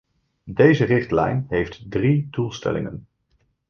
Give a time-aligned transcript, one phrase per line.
[0.51, 3.07] Deze richtlijn heeft drie doelstellingen.